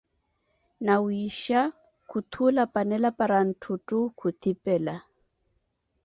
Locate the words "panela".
2.73-3.09